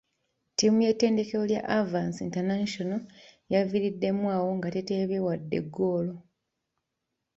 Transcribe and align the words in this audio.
Ttiimu 0.51 0.79
y'ettendekero 0.85 1.41
lya 1.49 1.61
Avance 1.79 2.19
International 2.27 3.01
yaviiriddemu 3.53 4.25
awo 4.35 4.49
nga 4.57 4.67
teteebyeyo 4.75 5.23
wadde 5.27 5.57
ggoolo. 5.65 6.13